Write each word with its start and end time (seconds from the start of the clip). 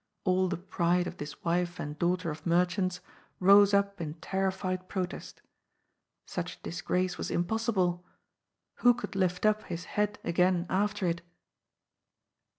All 0.23 0.47
the 0.47 0.57
pride 0.57 1.05
of 1.05 1.17
this 1.17 1.43
wife 1.43 1.79
and 1.79 1.99
daughter 1.99 2.31
of 2.31 2.43
merchants 2.43 3.01
rose 3.39 3.71
up 3.71 4.01
in 4.01 4.15
terrified 4.15 4.89
protest. 4.89 5.43
Such 6.25 6.59
disgrace 6.63 7.19
was 7.19 7.29
impossible. 7.29 8.03
Who 8.77 8.95
could 8.95 9.15
lift 9.15 9.45
up 9.45 9.61
his 9.65 9.85
head 9.93 10.17
again 10.23 10.65
after 10.71 11.05
it? 11.07 11.21